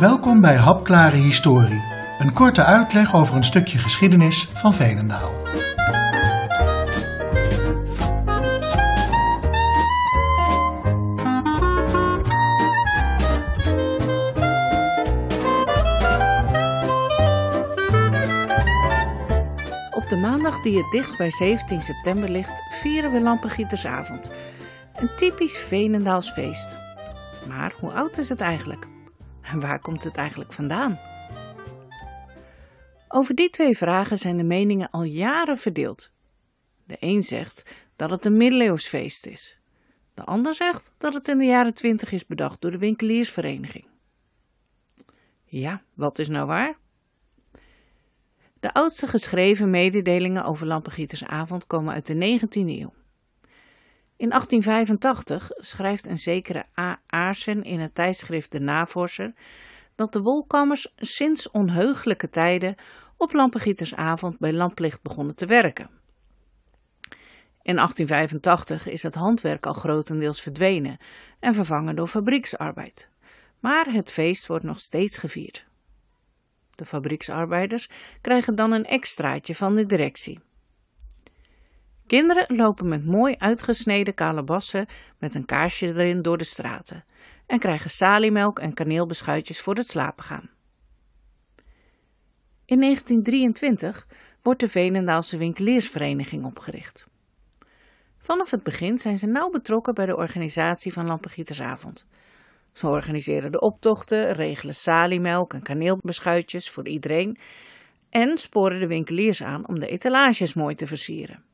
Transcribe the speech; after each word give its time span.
Welkom 0.00 0.40
bij 0.40 0.56
Hapklare 0.56 1.16
Historie, 1.16 1.82
een 2.18 2.32
korte 2.32 2.64
uitleg 2.64 3.14
over 3.14 3.36
een 3.36 3.44
stukje 3.44 3.78
geschiedenis 3.78 4.48
van 4.52 4.74
Veenendaal. 4.74 5.28
Op 19.90 20.08
de 20.08 20.16
maandag 20.20 20.62
die 20.62 20.76
het 20.76 20.90
dichtst 20.90 21.16
bij 21.16 21.30
17 21.30 21.80
september 21.80 22.28
ligt, 22.28 22.62
vieren 22.68 23.12
we 23.12 23.20
Lampengietersavond. 23.20 24.30
Een 24.94 25.10
typisch 25.16 25.58
Veenendaals 25.58 26.30
feest. 26.30 26.78
Maar 27.48 27.72
hoe 27.80 27.92
oud 27.92 28.18
is 28.18 28.28
het 28.28 28.40
eigenlijk? 28.40 28.86
En 29.42 29.60
waar 29.60 29.80
komt 29.80 30.04
het 30.04 30.16
eigenlijk 30.16 30.52
vandaan? 30.52 30.98
Over 33.08 33.34
die 33.34 33.50
twee 33.50 33.76
vragen 33.76 34.18
zijn 34.18 34.36
de 34.36 34.42
meningen 34.42 34.90
al 34.90 35.02
jaren 35.02 35.58
verdeeld. 35.58 36.12
De 36.84 36.96
een 37.00 37.22
zegt 37.22 37.74
dat 37.96 38.10
het 38.10 38.24
een 38.24 38.36
middeleeuws 38.36 38.86
feest 38.86 39.26
is. 39.26 39.58
De 40.14 40.24
ander 40.24 40.54
zegt 40.54 40.92
dat 40.98 41.14
het 41.14 41.28
in 41.28 41.38
de 41.38 41.44
jaren 41.44 41.74
twintig 41.74 42.12
is 42.12 42.26
bedacht 42.26 42.60
door 42.60 42.70
de 42.70 42.78
winkeliersvereniging. 42.78 43.86
Ja, 45.44 45.82
wat 45.94 46.18
is 46.18 46.28
nou 46.28 46.46
waar? 46.46 46.78
De 48.60 48.72
oudste 48.72 49.06
geschreven 49.06 49.70
mededelingen 49.70 50.44
over 50.44 50.66
Lampengietersavond 50.66 51.66
komen 51.66 51.94
uit 51.94 52.06
de 52.06 52.38
19e 52.40 52.50
eeuw. 52.52 52.92
In 54.20 54.28
1885 54.28 55.50
schrijft 55.56 56.06
een 56.06 56.18
zekere 56.18 56.66
A. 56.78 57.00
Aarsen 57.06 57.62
in 57.62 57.80
het 57.80 57.94
tijdschrift 57.94 58.52
De 58.52 58.60
Navorser 58.60 59.32
dat 59.94 60.12
de 60.12 60.20
wolkammers 60.20 60.92
sinds 60.96 61.50
onheugelijke 61.50 62.28
tijden 62.28 62.74
op 63.16 63.32
Lampengietersavond 63.32 64.38
bij 64.38 64.52
lamplicht 64.52 65.02
begonnen 65.02 65.36
te 65.36 65.46
werken. 65.46 65.90
In 67.62 67.76
1885 67.76 68.88
is 68.88 69.02
het 69.02 69.14
handwerk 69.14 69.66
al 69.66 69.72
grotendeels 69.72 70.40
verdwenen 70.40 70.98
en 71.38 71.54
vervangen 71.54 71.96
door 71.96 72.06
fabrieksarbeid. 72.06 73.10
Maar 73.60 73.86
het 73.92 74.10
feest 74.10 74.46
wordt 74.46 74.64
nog 74.64 74.80
steeds 74.80 75.18
gevierd. 75.18 75.66
De 76.74 76.84
fabrieksarbeiders 76.84 77.88
krijgen 78.20 78.54
dan 78.54 78.72
een 78.72 78.86
extraatje 78.86 79.54
van 79.54 79.74
de 79.74 79.86
directie. 79.86 80.40
Kinderen 82.10 82.56
lopen 82.56 82.88
met 82.88 83.04
mooi 83.04 83.34
uitgesneden 83.38 84.14
kalebassen 84.14 84.86
met 85.18 85.34
een 85.34 85.44
kaarsje 85.44 85.86
erin 85.86 86.22
door 86.22 86.38
de 86.38 86.44
straten 86.44 87.04
en 87.46 87.58
krijgen 87.58 87.90
saliemelk 87.90 88.58
en 88.58 88.74
kaneelbeschuitjes 88.74 89.60
voor 89.60 89.74
het 89.74 89.88
slapen 89.88 90.24
gaan. 90.24 90.50
In 92.64 92.80
1923 92.80 94.06
wordt 94.42 94.60
de 94.60 94.68
Veenendaalse 94.68 95.36
Winkeliersvereniging 95.36 96.44
opgericht. 96.44 97.06
Vanaf 98.18 98.50
het 98.50 98.62
begin 98.62 98.98
zijn 98.98 99.18
ze 99.18 99.26
nauw 99.26 99.50
betrokken 99.50 99.94
bij 99.94 100.06
de 100.06 100.16
organisatie 100.16 100.92
van 100.92 101.06
Lampengietersavond. 101.06 102.06
Ze 102.72 102.86
organiseren 102.88 103.52
de 103.52 103.60
optochten, 103.60 104.32
regelen 104.32 104.74
saliemelk 104.74 105.52
en 105.52 105.62
kaneelbeschuitjes 105.62 106.70
voor 106.70 106.88
iedereen 106.88 107.38
en 108.08 108.38
sporen 108.38 108.80
de 108.80 108.86
winkeliers 108.86 109.42
aan 109.42 109.68
om 109.68 109.78
de 109.78 109.88
etalages 109.88 110.54
mooi 110.54 110.74
te 110.74 110.86
versieren. 110.86 111.49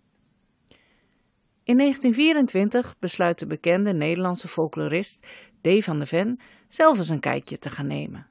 In 1.67 1.79
1924 1.79 2.95
besluit 2.99 3.39
de 3.39 3.47
bekende 3.47 3.93
Nederlandse 3.93 4.49
folklorist 4.49 5.27
D. 5.61 5.85
van 5.85 5.99
de 5.99 6.07
Ven 6.07 6.41
zelf 6.69 6.99
eens 6.99 7.09
een 7.09 7.21
kijkje 7.21 7.59
te 7.59 7.71
gaan 7.71 7.87
nemen. 7.87 8.27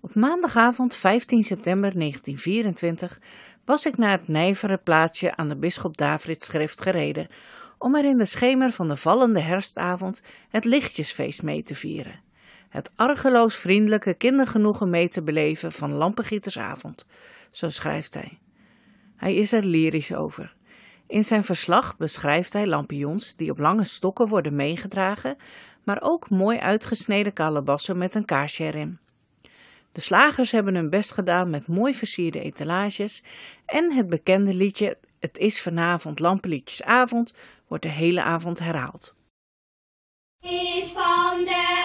Op 0.00 0.14
maandagavond 0.14 0.94
15 0.94 1.42
september 1.42 1.98
1924 1.98 3.20
was 3.64 3.86
ik 3.86 3.96
naar 3.96 4.10
het 4.10 4.28
nijvere 4.28 4.76
plaatsje 4.76 5.36
aan 5.36 5.48
de 5.48 5.56
Bisschop 5.56 5.96
Davidsschrift 5.96 6.80
gereden 6.80 7.26
om 7.78 7.94
er 7.94 8.04
in 8.04 8.18
de 8.18 8.24
schemer 8.24 8.70
van 8.70 8.88
de 8.88 8.96
vallende 8.96 9.40
herfstavond 9.40 10.22
het 10.48 10.64
lichtjesfeest 10.64 11.42
mee 11.42 11.62
te 11.62 11.74
vieren. 11.74 12.20
Het 12.68 12.92
argeloos 12.96 13.56
vriendelijke 13.56 14.14
kindergenoegen 14.14 14.90
mee 14.90 15.08
te 15.08 15.22
beleven 15.22 15.72
van 15.72 15.92
Lampengietersavond, 15.92 17.06
zo 17.50 17.68
schrijft 17.68 18.14
hij. 18.14 18.38
Hij 19.16 19.34
is 19.34 19.52
er 19.52 19.64
lyrisch 19.64 20.14
over. 20.14 20.55
In 21.06 21.24
zijn 21.24 21.44
verslag 21.44 21.96
beschrijft 21.96 22.52
hij 22.52 22.66
lampions 22.66 23.36
die 23.36 23.50
op 23.50 23.58
lange 23.58 23.84
stokken 23.84 24.28
worden 24.28 24.56
meegedragen, 24.56 25.36
maar 25.84 25.98
ook 26.00 26.30
mooi 26.30 26.58
uitgesneden 26.58 27.32
kalebassen 27.32 27.98
met 27.98 28.14
een 28.14 28.24
kaarsje 28.24 28.64
erin. 28.64 28.98
De 29.92 30.00
slagers 30.00 30.50
hebben 30.50 30.74
hun 30.74 30.90
best 30.90 31.12
gedaan 31.12 31.50
met 31.50 31.66
mooi 31.66 31.94
versierde 31.94 32.40
etalages 32.40 33.22
en 33.66 33.92
het 33.92 34.08
bekende 34.08 34.54
liedje 34.54 34.98
Het 35.20 35.38
is 35.38 35.62
vanavond 35.62 36.20
lampenliedjesavond 36.20 37.34
wordt 37.66 37.82
de 37.82 37.90
hele 37.90 38.22
avond 38.22 38.58
herhaald. 38.58 39.14
Is 40.40 40.90
van 40.90 41.44
de 41.44 41.75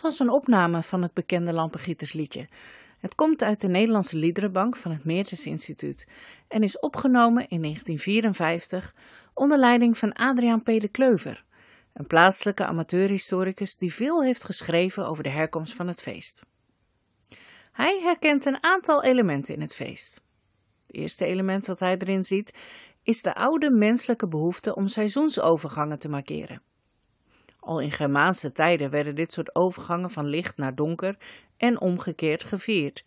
Dat 0.00 0.10
was 0.10 0.20
een 0.20 0.34
opname 0.34 0.82
van 0.82 1.02
het 1.02 1.14
bekende 1.14 1.52
Lampengietersliedje. 1.52 2.48
Het 2.98 3.14
komt 3.14 3.42
uit 3.42 3.60
de 3.60 3.68
Nederlandse 3.68 4.16
Liederenbank 4.16 4.76
van 4.76 4.90
het 4.90 5.04
Meertens 5.04 5.46
Instituut 5.46 6.06
en 6.48 6.62
is 6.62 6.78
opgenomen 6.78 7.48
in 7.48 7.62
1954 7.62 8.94
onder 9.34 9.58
leiding 9.58 9.98
van 9.98 10.12
Adriaan 10.12 10.62
P. 10.62 10.66
de 10.66 10.88
Kleuver, 10.88 11.44
een 11.92 12.06
plaatselijke 12.06 12.64
amateurhistoricus 12.64 13.76
die 13.76 13.94
veel 13.94 14.22
heeft 14.22 14.44
geschreven 14.44 15.06
over 15.06 15.22
de 15.22 15.28
herkomst 15.28 15.74
van 15.74 15.88
het 15.88 16.02
feest. 16.02 16.42
Hij 17.72 18.00
herkent 18.02 18.44
een 18.44 18.62
aantal 18.62 19.02
elementen 19.02 19.54
in 19.54 19.60
het 19.60 19.74
feest. 19.74 20.22
Het 20.86 20.96
eerste 20.96 21.24
element 21.24 21.66
dat 21.66 21.80
hij 21.80 21.96
erin 21.98 22.24
ziet 22.24 22.54
is 23.02 23.22
de 23.22 23.34
oude 23.34 23.70
menselijke 23.70 24.28
behoefte 24.28 24.74
om 24.74 24.86
seizoensovergangen 24.86 25.98
te 25.98 26.08
markeren. 26.08 26.62
Al 27.70 27.78
in 27.78 27.90
Germaanse 27.90 28.52
tijden 28.52 28.90
werden 28.90 29.14
dit 29.14 29.32
soort 29.32 29.54
overgangen 29.54 30.10
van 30.10 30.26
licht 30.26 30.56
naar 30.56 30.74
donker 30.74 31.16
en 31.56 31.80
omgekeerd 31.80 32.44
gevierd. 32.44 33.04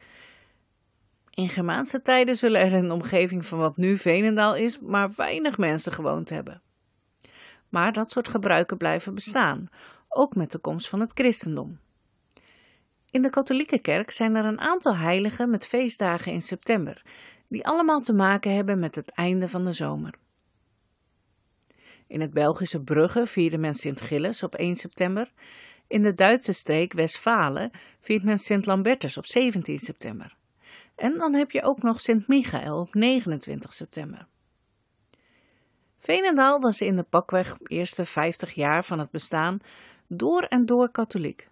In 1.29 1.49
Germaanse 1.49 2.01
tijden 2.01 2.35
zullen 2.35 2.61
er 2.61 2.71
in 2.71 2.87
de 2.87 2.93
omgeving 2.93 3.45
van 3.45 3.59
wat 3.59 3.77
nu 3.77 3.97
Veenendaal 3.97 4.55
is, 4.55 4.79
maar 4.79 5.11
weinig 5.15 5.57
mensen 5.57 5.91
gewoond 5.91 6.29
hebben. 6.29 6.61
Maar 7.69 7.93
dat 7.93 8.11
soort 8.11 8.27
gebruiken 8.27 8.77
blijven 8.77 9.13
bestaan, 9.13 9.69
ook 10.09 10.35
met 10.35 10.51
de 10.51 10.59
komst 10.59 10.89
van 10.89 10.99
het 10.99 11.11
christendom. 11.13 11.79
In 13.09 13.21
de 13.21 13.29
katholieke 13.29 13.79
kerk 13.79 14.11
zijn 14.11 14.35
er 14.35 14.45
een 14.45 14.61
aantal 14.61 14.95
heiligen 14.95 15.49
met 15.49 15.67
feestdagen 15.67 16.31
in 16.31 16.41
september, 16.41 17.01
die 17.47 17.65
allemaal 17.65 18.01
te 18.01 18.13
maken 18.13 18.55
hebben 18.55 18.79
met 18.79 18.95
het 18.95 19.11
einde 19.11 19.47
van 19.47 19.65
de 19.65 19.71
zomer. 19.71 20.21
In 22.07 22.21
het 22.21 22.33
Belgische 22.33 22.81
Brugge 22.81 23.27
vierde 23.27 23.57
men 23.57 23.73
Sint 23.73 24.01
Gilles 24.01 24.43
op 24.43 24.55
1 24.55 24.75
september. 24.75 25.31
In 25.87 26.01
de 26.01 26.15
Duitse 26.15 26.53
streek 26.53 26.93
Westfalen 26.93 27.71
viert 27.99 28.23
men 28.23 28.39
Sint 28.39 28.65
Lambertus 28.65 29.17
op 29.17 29.25
17 29.25 29.77
september. 29.77 30.35
En 30.95 31.17
dan 31.17 31.33
heb 31.33 31.51
je 31.51 31.63
ook 31.63 31.81
nog 31.81 32.01
Sint 32.01 32.27
Michael 32.27 32.79
op 32.79 32.93
29 32.93 33.73
september. 33.73 34.27
Veenendaal 35.99 36.59
was 36.59 36.81
in 36.81 36.95
de 36.95 37.03
pakweg 37.03 37.57
eerste 37.63 38.05
50 38.05 38.53
jaar 38.53 38.85
van 38.85 38.99
het 38.99 39.11
bestaan 39.11 39.59
door 40.07 40.41
en 40.41 40.65
door 40.65 40.91
katholiek. 40.91 41.49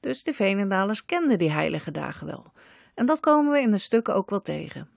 Dus 0.00 0.22
de 0.22 0.34
Veenendalers 0.34 1.04
kenden 1.04 1.38
die 1.38 1.50
heilige 1.50 1.90
dagen 1.90 2.26
wel. 2.26 2.52
En 2.94 3.06
dat 3.06 3.20
komen 3.20 3.52
we 3.52 3.60
in 3.60 3.70
de 3.70 3.78
stukken 3.78 4.14
ook 4.14 4.30
wel 4.30 4.42
tegen. 4.42 4.95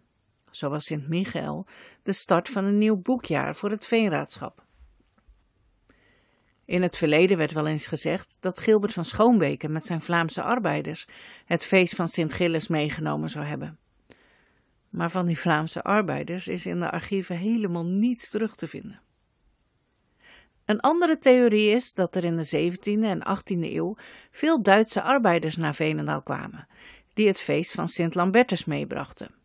Zo 0.51 0.69
was 0.69 0.85
Sint 0.85 1.07
Michael 1.07 1.65
de 2.03 2.11
start 2.11 2.49
van 2.49 2.65
een 2.65 2.77
nieuw 2.77 2.97
boekjaar 2.97 3.55
voor 3.55 3.69
het 3.69 3.87
Veenraadschap. 3.87 4.63
In 6.65 6.81
het 6.81 6.97
verleden 6.97 7.37
werd 7.37 7.51
wel 7.51 7.67
eens 7.67 7.87
gezegd 7.87 8.37
dat 8.39 8.59
Gilbert 8.59 8.93
van 8.93 9.05
Schoonbeke 9.05 9.69
met 9.69 9.85
zijn 9.85 10.01
Vlaamse 10.01 10.41
arbeiders 10.41 11.07
het 11.45 11.65
feest 11.65 11.95
van 11.95 12.07
Sint 12.07 12.33
Gilles 12.33 12.67
meegenomen 12.67 13.29
zou 13.29 13.45
hebben. 13.45 13.77
Maar 14.89 15.11
van 15.11 15.25
die 15.25 15.39
Vlaamse 15.39 15.83
arbeiders 15.83 16.47
is 16.47 16.65
in 16.65 16.79
de 16.79 16.91
archieven 16.91 17.37
helemaal 17.37 17.85
niets 17.85 18.29
terug 18.29 18.55
te 18.55 18.67
vinden. 18.67 19.01
Een 20.65 20.79
andere 20.79 21.17
theorie 21.17 21.69
is 21.69 21.93
dat 21.93 22.15
er 22.15 22.23
in 22.23 22.37
de 22.37 22.71
17e 22.71 23.03
en 23.03 23.19
18e 23.19 23.59
eeuw 23.59 23.95
veel 24.31 24.63
Duitse 24.63 25.01
arbeiders 25.01 25.57
naar 25.57 25.75
Veenendaal 25.75 26.21
kwamen, 26.21 26.67
die 27.13 27.27
het 27.27 27.41
feest 27.41 27.71
van 27.71 27.87
Sint 27.87 28.15
Lambertus 28.15 28.65
meebrachten. 28.65 29.38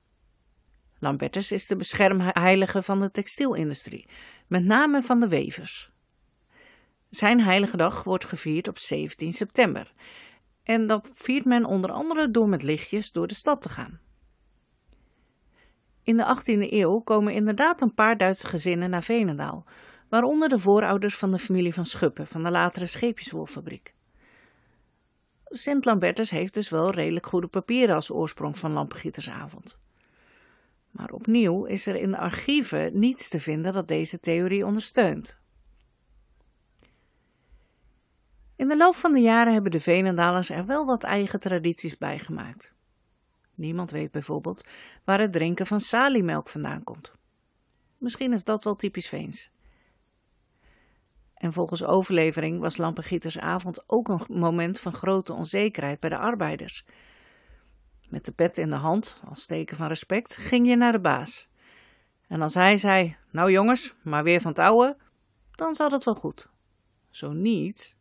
Lambertus 1.04 1.52
is 1.52 1.66
de 1.66 1.76
beschermheilige 1.76 2.82
van 2.82 3.00
de 3.00 3.10
textielindustrie, 3.10 4.06
met 4.46 4.64
name 4.64 5.02
van 5.02 5.20
de 5.20 5.28
wevers. 5.28 5.92
Zijn 7.10 7.40
heilige 7.40 7.76
dag 7.76 8.04
wordt 8.04 8.24
gevierd 8.24 8.68
op 8.68 8.78
17 8.78 9.32
september. 9.32 9.92
En 10.62 10.86
dat 10.86 11.10
viert 11.12 11.44
men 11.44 11.64
onder 11.64 11.90
andere 11.90 12.30
door 12.30 12.48
met 12.48 12.62
lichtjes 12.62 13.12
door 13.12 13.26
de 13.26 13.34
stad 13.34 13.62
te 13.62 13.68
gaan. 13.68 14.00
In 16.02 16.16
de 16.16 16.36
18e 16.36 16.72
eeuw 16.72 16.98
komen 17.00 17.32
inderdaad 17.32 17.80
een 17.80 17.94
paar 17.94 18.16
Duitse 18.16 18.46
gezinnen 18.46 18.90
naar 18.90 19.02
Venendaal, 19.02 19.64
waaronder 20.08 20.48
de 20.48 20.58
voorouders 20.58 21.16
van 21.16 21.30
de 21.30 21.38
familie 21.38 21.74
van 21.74 21.84
Schuppen 21.84 22.26
van 22.26 22.42
de 22.42 22.50
latere 22.50 22.86
scheepjeswolfabriek. 22.86 23.94
Sint 25.44 25.84
Lambertus 25.84 26.30
heeft 26.30 26.54
dus 26.54 26.68
wel 26.68 26.90
redelijk 26.90 27.26
goede 27.26 27.46
papieren 27.46 27.94
als 27.94 28.10
oorsprong 28.10 28.58
van 28.58 28.72
Lampengietersavond. 28.72 29.78
Maar 30.94 31.10
opnieuw 31.10 31.64
is 31.64 31.86
er 31.86 31.96
in 31.96 32.10
de 32.10 32.18
archieven 32.18 32.98
niets 32.98 33.28
te 33.28 33.40
vinden 33.40 33.72
dat 33.72 33.88
deze 33.88 34.20
theorie 34.20 34.66
ondersteunt. 34.66 35.38
In 38.56 38.68
de 38.68 38.76
loop 38.76 38.94
van 38.94 39.12
de 39.12 39.20
jaren 39.20 39.52
hebben 39.52 39.70
de 39.70 39.80
Venendalers 39.80 40.50
er 40.50 40.66
wel 40.66 40.86
wat 40.86 41.02
eigen 41.02 41.40
tradities 41.40 41.98
bij 41.98 42.18
gemaakt. 42.18 42.72
Niemand 43.54 43.90
weet 43.90 44.10
bijvoorbeeld 44.10 44.64
waar 45.04 45.20
het 45.20 45.32
drinken 45.32 45.66
van 45.66 45.80
saliemelk 45.80 46.48
vandaan 46.48 46.84
komt. 46.84 47.12
Misschien 47.98 48.32
is 48.32 48.44
dat 48.44 48.64
wel 48.64 48.76
typisch 48.76 49.08
Veens. 49.08 49.50
En 51.34 51.52
volgens 51.52 51.84
overlevering 51.84 52.60
was 52.60 52.76
Lampengietersavond 52.76 53.84
ook 53.86 54.08
een 54.08 54.20
moment 54.28 54.80
van 54.80 54.92
grote 54.92 55.32
onzekerheid 55.32 56.00
bij 56.00 56.10
de 56.10 56.18
arbeiders. 56.18 56.84
Met 58.14 58.24
de 58.24 58.32
pet 58.32 58.58
in 58.58 58.70
de 58.70 58.76
hand, 58.76 59.22
als 59.28 59.46
teken 59.46 59.76
van 59.76 59.86
respect, 59.86 60.36
ging 60.36 60.68
je 60.68 60.76
naar 60.76 60.92
de 60.92 61.00
baas. 61.00 61.48
En 62.26 62.42
als 62.42 62.54
hij 62.54 62.76
zei: 62.76 63.16
Nou 63.30 63.50
jongens, 63.50 63.94
maar 64.02 64.22
weer 64.24 64.40
van 64.40 64.54
oude, 64.54 64.96
dan 65.50 65.74
zat 65.74 65.90
het 65.90 66.04
wel 66.04 66.14
goed. 66.14 66.48
Zo 67.10 67.32
niet, 67.32 67.96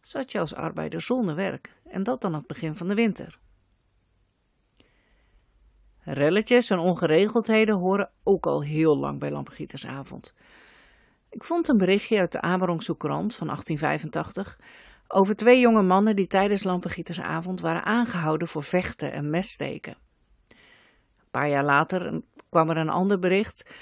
zat 0.00 0.32
je 0.32 0.38
als 0.38 0.54
arbeider 0.54 1.00
zonder 1.00 1.34
werk 1.34 1.72
en 1.84 2.02
dat 2.02 2.20
dan 2.20 2.34
het 2.34 2.46
begin 2.46 2.76
van 2.76 2.88
de 2.88 2.94
winter. 2.94 3.38
Relletjes 5.98 6.70
en 6.70 6.78
ongeregeldheden 6.78 7.74
horen 7.74 8.10
ook 8.22 8.46
al 8.46 8.62
heel 8.62 8.96
lang 8.96 9.18
bij 9.18 9.30
Lampengietersavond. 9.30 10.34
Ik 11.30 11.44
vond 11.44 11.68
een 11.68 11.78
berichtje 11.78 12.18
uit 12.18 12.32
de 12.32 12.40
Amerongse 12.40 12.96
krant 12.96 13.34
van 13.34 13.46
1885 13.46 14.58
over 15.08 15.36
twee 15.36 15.60
jonge 15.60 15.82
mannen 15.82 16.16
die 16.16 16.26
tijdens 16.26 16.64
Lampengietersavond 16.64 17.60
waren 17.60 17.84
aangehouden 17.84 18.48
voor 18.48 18.62
vechten 18.62 19.12
en 19.12 19.30
messteken. 19.30 19.96
Een 20.48 21.30
paar 21.30 21.48
jaar 21.48 21.64
later 21.64 22.22
kwam 22.48 22.70
er 22.70 22.76
een 22.76 22.88
ander 22.88 23.18
bericht 23.18 23.74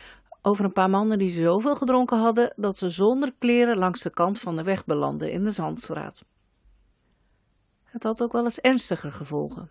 over 0.43 0.65
een 0.65 0.73
paar 0.73 0.91
mannen 0.91 1.19
die 1.19 1.31
zoveel 1.31 1.77
gedronken 1.77 2.19
hadden 2.19 2.53
dat 2.57 2.79
ze 2.79 2.89
zonder 2.89 3.33
kleren 3.39 3.77
langs 3.77 4.03
de 4.03 4.11
kant 4.11 4.39
van 4.39 4.57
de 4.57 4.63
weg 4.63 4.85
belanden 4.85 5.31
in 5.31 5.45
de 5.45 5.51
Zandstraat. 5.51 6.25
Het 7.85 8.03
had 8.03 8.23
ook 8.23 8.33
wel 8.33 8.45
eens 8.45 8.61
ernstiger 8.61 9.13
gevolgen. 9.13 9.71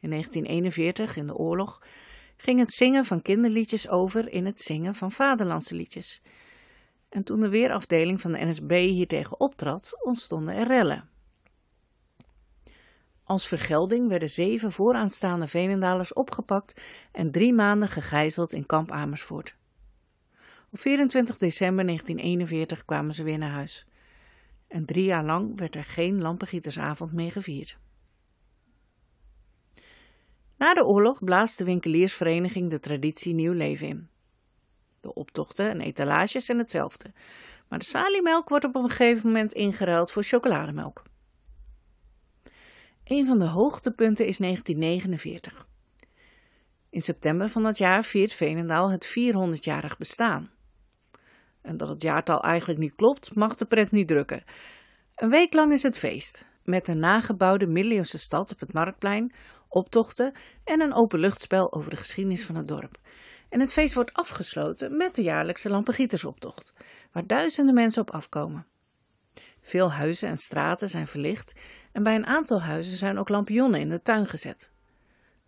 In 0.00 0.10
1941, 0.10 1.16
in 1.16 1.26
de 1.26 1.34
oorlog, 1.34 1.82
ging 2.36 2.58
het 2.58 2.72
zingen 2.72 3.04
van 3.04 3.22
kinderliedjes 3.22 3.88
over 3.88 4.32
in 4.32 4.46
het 4.46 4.60
zingen 4.60 4.94
van 4.94 5.12
vaderlandse 5.12 5.74
liedjes. 5.74 6.22
En 7.12 7.24
toen 7.24 7.40
de 7.40 7.48
weerafdeling 7.48 8.20
van 8.20 8.32
de 8.32 8.44
NSB 8.44 8.70
hiertegen 8.70 9.40
optrad, 9.40 9.98
ontstonden 10.02 10.54
er 10.54 10.66
rellen. 10.66 11.08
Als 13.24 13.48
vergelding 13.48 14.08
werden 14.08 14.28
zeven 14.28 14.72
vooraanstaande 14.72 15.46
Venendalers 15.46 16.12
opgepakt 16.12 16.80
en 17.12 17.30
drie 17.30 17.52
maanden 17.52 17.88
gegijzeld 17.88 18.52
in 18.52 18.66
kamp 18.66 18.90
Amersfoort. 18.90 19.56
Op 20.70 20.78
24 20.78 21.36
december 21.36 21.84
1941 21.84 22.84
kwamen 22.84 23.14
ze 23.14 23.22
weer 23.22 23.38
naar 23.38 23.50
huis. 23.50 23.86
En 24.68 24.86
drie 24.86 25.04
jaar 25.04 25.24
lang 25.24 25.58
werd 25.58 25.74
er 25.74 25.84
geen 25.84 26.20
lampengietersavond 26.20 27.12
meer 27.12 27.32
gevierd. 27.32 27.78
Na 30.56 30.74
de 30.74 30.84
oorlog 30.84 31.24
blaast 31.24 31.58
de 31.58 31.64
winkeliersvereniging 31.64 32.70
de 32.70 32.80
traditie 32.80 33.34
nieuw 33.34 33.52
leven 33.52 33.88
in. 33.88 34.08
De 35.02 35.14
optochten 35.14 35.68
en 35.68 35.80
etalages 35.80 36.44
zijn 36.44 36.58
hetzelfde, 36.58 37.12
maar 37.68 37.78
de 37.78 37.84
saliemelk 37.84 38.48
wordt 38.48 38.64
op 38.64 38.74
een 38.74 38.88
gegeven 38.88 39.26
moment 39.26 39.52
ingeruild 39.52 40.10
voor 40.10 40.22
chocolademelk. 40.22 41.02
Een 43.04 43.26
van 43.26 43.38
de 43.38 43.44
hoogtepunten 43.44 44.26
is 44.26 44.38
1949. 44.38 45.66
In 46.90 47.00
september 47.00 47.48
van 47.48 47.62
dat 47.62 47.78
jaar 47.78 48.04
viert 48.04 48.32
Veenendaal 48.32 48.90
het 48.90 49.18
400-jarig 49.18 49.98
bestaan. 49.98 50.50
En 51.62 51.76
dat 51.76 51.88
het 51.88 52.02
jaartal 52.02 52.42
eigenlijk 52.42 52.80
niet 52.80 52.94
klopt, 52.94 53.34
mag 53.34 53.54
de 53.54 53.64
pret 53.64 53.90
niet 53.90 54.08
drukken. 54.08 54.44
Een 55.14 55.30
week 55.30 55.52
lang 55.52 55.72
is 55.72 55.82
het 55.82 55.98
feest, 55.98 56.44
met 56.64 56.88
een 56.88 56.98
nagebouwde 56.98 57.66
middeleeuwse 57.66 58.18
stad 58.18 58.52
op 58.52 58.60
het 58.60 58.72
Marktplein, 58.72 59.32
optochten 59.68 60.32
en 60.64 60.80
een 60.80 60.94
openluchtspel 60.94 61.72
over 61.72 61.90
de 61.90 61.96
geschiedenis 61.96 62.44
van 62.44 62.56
het 62.56 62.68
dorp. 62.68 62.98
En 63.52 63.60
het 63.60 63.72
feest 63.72 63.94
wordt 63.94 64.12
afgesloten 64.12 64.96
met 64.96 65.14
de 65.14 65.22
jaarlijkse 65.22 65.68
Lampengietersoptocht, 65.68 66.72
waar 67.12 67.26
duizenden 67.26 67.74
mensen 67.74 68.02
op 68.02 68.10
afkomen. 68.10 68.66
Veel 69.60 69.92
huizen 69.92 70.28
en 70.28 70.36
straten 70.36 70.88
zijn 70.88 71.06
verlicht 71.06 71.54
en 71.92 72.02
bij 72.02 72.14
een 72.14 72.26
aantal 72.26 72.62
huizen 72.62 72.96
zijn 72.96 73.18
ook 73.18 73.28
lampionnen 73.28 73.80
in 73.80 73.88
de 73.88 74.02
tuin 74.02 74.26
gezet. 74.26 74.70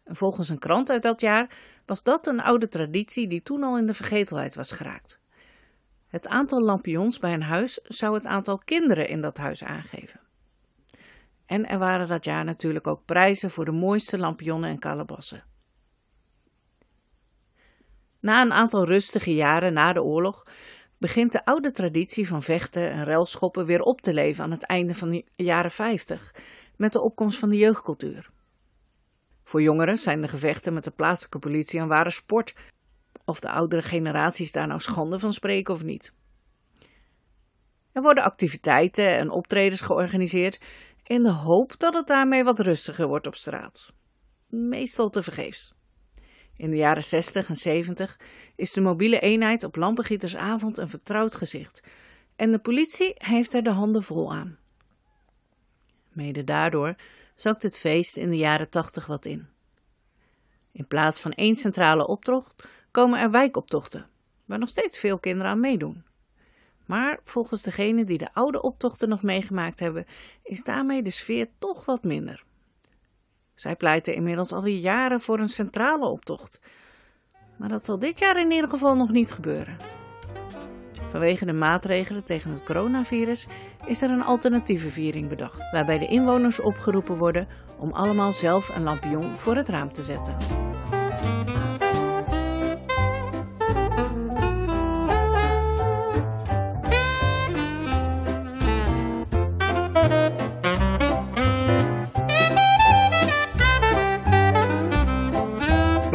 En 0.02 0.16
volgens 0.16 0.48
een 0.48 0.58
krant 0.58 0.90
uit 0.90 1.02
dat 1.02 1.20
jaar 1.20 1.56
was 1.86 2.02
dat 2.02 2.26
een 2.26 2.40
oude 2.40 2.68
traditie 2.68 3.28
die 3.28 3.42
toen 3.42 3.62
al 3.62 3.78
in 3.78 3.86
de 3.86 3.94
vergetelheid 3.94 4.54
was 4.54 4.72
geraakt. 4.72 5.18
Het 6.06 6.28
aantal 6.28 6.62
lampions 6.62 7.18
bij 7.18 7.32
een 7.32 7.42
huis 7.42 7.80
zou 7.84 8.14
het 8.14 8.26
aantal 8.26 8.58
kinderen 8.58 9.08
in 9.08 9.20
dat 9.20 9.36
huis 9.36 9.64
aangeven. 9.64 10.20
En 11.46 11.68
er 11.68 11.78
waren 11.78 12.08
dat 12.08 12.24
jaar 12.24 12.44
natuurlijk 12.44 12.86
ook 12.86 13.04
prijzen 13.04 13.50
voor 13.50 13.64
de 13.64 13.72
mooiste 13.72 14.18
lampionnen 14.18 14.70
en 14.70 14.78
kalebassen. 14.78 15.44
Na 18.24 18.42
een 18.42 18.52
aantal 18.52 18.84
rustige 18.84 19.34
jaren 19.34 19.72
na 19.72 19.92
de 19.92 20.02
oorlog 20.02 20.46
begint 20.98 21.32
de 21.32 21.44
oude 21.44 21.70
traditie 21.70 22.28
van 22.28 22.42
vechten 22.42 22.90
en 22.90 23.04
relschoppen 23.04 23.64
weer 23.64 23.80
op 23.80 24.00
te 24.00 24.14
leven 24.14 24.44
aan 24.44 24.50
het 24.50 24.62
einde 24.62 24.94
van 24.94 25.10
de 25.10 25.24
jaren 25.36 25.70
50 25.70 26.34
met 26.76 26.92
de 26.92 27.00
opkomst 27.00 27.38
van 27.38 27.48
de 27.48 27.56
jeugdcultuur. 27.56 28.30
Voor 29.44 29.62
jongeren 29.62 29.98
zijn 29.98 30.20
de 30.20 30.28
gevechten 30.28 30.72
met 30.72 30.84
de 30.84 30.90
plaatselijke 30.90 31.38
politie 31.38 31.80
een 31.80 31.88
ware 31.88 32.10
sport, 32.10 32.54
of 33.24 33.40
de 33.40 33.50
oudere 33.50 33.82
generaties 33.82 34.52
daar 34.52 34.66
nou 34.66 34.80
schande 34.80 35.18
van 35.18 35.32
spreken 35.32 35.74
of 35.74 35.82
niet. 35.82 36.12
Er 37.92 38.02
worden 38.02 38.24
activiteiten 38.24 39.16
en 39.16 39.30
optredens 39.30 39.80
georganiseerd 39.80 40.60
in 41.02 41.22
de 41.22 41.32
hoop 41.32 41.78
dat 41.78 41.94
het 41.94 42.06
daarmee 42.06 42.44
wat 42.44 42.60
rustiger 42.60 43.06
wordt 43.06 43.26
op 43.26 43.34
straat. 43.34 43.92
Meestal 44.48 45.10
tevergeefs. 45.10 45.74
In 46.56 46.70
de 46.70 46.76
jaren 46.76 47.04
60 47.04 47.48
en 47.48 47.56
70 47.56 48.18
is 48.56 48.72
de 48.72 48.80
mobiele 48.80 49.20
eenheid 49.20 49.64
op 49.64 49.76
Lampengietersavond 49.76 50.78
een 50.78 50.88
vertrouwd 50.88 51.34
gezicht 51.34 51.82
en 52.36 52.50
de 52.50 52.58
politie 52.58 53.14
heeft 53.14 53.54
er 53.54 53.62
de 53.62 53.70
handen 53.70 54.02
vol 54.02 54.32
aan. 54.32 54.58
Mede 56.12 56.44
daardoor 56.44 56.94
zakt 57.34 57.62
het 57.62 57.78
feest 57.78 58.16
in 58.16 58.30
de 58.30 58.36
jaren 58.36 58.70
80 58.70 59.06
wat 59.06 59.24
in. 59.24 59.46
In 60.72 60.86
plaats 60.86 61.20
van 61.20 61.32
één 61.32 61.54
centrale 61.54 62.06
optocht 62.06 62.68
komen 62.90 63.20
er 63.20 63.30
wijkoptochten, 63.30 64.06
waar 64.44 64.58
nog 64.58 64.68
steeds 64.68 64.98
veel 64.98 65.18
kinderen 65.18 65.50
aan 65.50 65.60
meedoen. 65.60 66.04
Maar 66.86 67.20
volgens 67.24 67.62
degenen 67.62 68.06
die 68.06 68.18
de 68.18 68.34
oude 68.34 68.62
optochten 68.62 69.08
nog 69.08 69.22
meegemaakt 69.22 69.80
hebben, 69.80 70.06
is 70.42 70.62
daarmee 70.62 71.02
de 71.02 71.10
sfeer 71.10 71.48
toch 71.58 71.84
wat 71.84 72.04
minder. 72.04 72.44
Zij 73.54 73.76
pleiten 73.76 74.14
inmiddels 74.14 74.52
alweer 74.52 74.78
jaren 74.78 75.20
voor 75.20 75.38
een 75.38 75.48
centrale 75.48 76.06
optocht. 76.06 76.60
Maar 77.56 77.68
dat 77.68 77.84
zal 77.84 77.98
dit 77.98 78.18
jaar 78.18 78.40
in 78.40 78.50
ieder 78.50 78.68
geval 78.68 78.96
nog 78.96 79.10
niet 79.10 79.32
gebeuren. 79.32 79.76
Vanwege 81.10 81.44
de 81.44 81.52
maatregelen 81.52 82.24
tegen 82.24 82.50
het 82.50 82.62
coronavirus 82.62 83.46
is 83.86 84.02
er 84.02 84.10
een 84.10 84.22
alternatieve 84.22 84.88
viering 84.88 85.28
bedacht, 85.28 85.70
waarbij 85.72 85.98
de 85.98 86.06
inwoners 86.06 86.60
opgeroepen 86.60 87.16
worden 87.16 87.48
om 87.78 87.92
allemaal 87.92 88.32
zelf 88.32 88.76
een 88.76 88.82
lampion 88.82 89.36
voor 89.36 89.56
het 89.56 89.68
raam 89.68 89.92
te 89.92 90.02
zetten. 90.02 90.36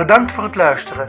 Bedankt 0.09 0.31
voor 0.31 0.43
het 0.43 0.55
luisteren. 0.55 1.07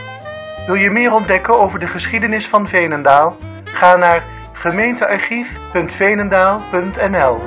Wil 0.67 0.75
je 0.75 0.91
meer 0.91 1.13
ontdekken 1.13 1.61
over 1.61 1.79
de 1.79 1.89
geschiedenis 1.89 2.49
van 2.49 2.69
Veenendaal? 2.69 3.37
Ga 3.65 3.97
naar 3.97 4.25
gemeentearchief.veenendaal.nl 4.53 7.41